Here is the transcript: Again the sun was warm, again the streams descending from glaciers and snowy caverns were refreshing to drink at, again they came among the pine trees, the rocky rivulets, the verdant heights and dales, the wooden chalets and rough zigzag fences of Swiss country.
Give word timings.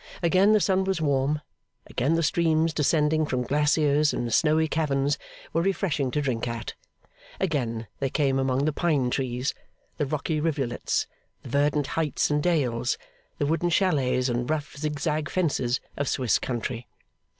Again 0.23 0.51
the 0.51 0.59
sun 0.59 0.83
was 0.85 0.99
warm, 0.99 1.41
again 1.85 2.15
the 2.15 2.23
streams 2.23 2.73
descending 2.73 3.23
from 3.23 3.43
glaciers 3.43 4.11
and 4.15 4.33
snowy 4.33 4.67
caverns 4.67 5.19
were 5.53 5.61
refreshing 5.61 6.09
to 6.09 6.21
drink 6.23 6.47
at, 6.47 6.73
again 7.39 7.85
they 7.99 8.09
came 8.09 8.39
among 8.39 8.65
the 8.65 8.73
pine 8.73 9.11
trees, 9.11 9.53
the 9.97 10.07
rocky 10.07 10.39
rivulets, 10.39 11.05
the 11.43 11.49
verdant 11.49 11.85
heights 11.85 12.31
and 12.31 12.41
dales, 12.41 12.97
the 13.37 13.45
wooden 13.45 13.69
chalets 13.69 14.27
and 14.27 14.49
rough 14.49 14.75
zigzag 14.75 15.29
fences 15.29 15.79
of 15.95 16.07
Swiss 16.09 16.39
country. 16.39 16.87